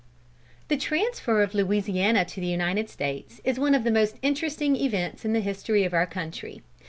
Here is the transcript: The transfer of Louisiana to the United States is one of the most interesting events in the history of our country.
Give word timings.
The 0.67 0.77
transfer 0.77 1.43
of 1.43 1.53
Louisiana 1.53 2.25
to 2.25 2.41
the 2.41 2.47
United 2.47 2.89
States 2.89 3.39
is 3.43 3.59
one 3.59 3.75
of 3.75 3.83
the 3.83 3.91
most 3.91 4.15
interesting 4.23 4.75
events 4.75 5.25
in 5.25 5.33
the 5.33 5.41
history 5.41 5.83
of 5.83 5.93
our 5.93 6.07
country. 6.07 6.63